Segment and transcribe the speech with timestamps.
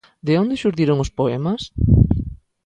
[0.25, 1.61] De onde xurdiron os poemas?